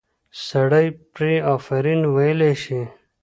سړی 0.47 0.87
پرې 1.13 1.33
آفرین 1.55 2.01
ویلی 2.15 2.53
شي. 2.63 2.81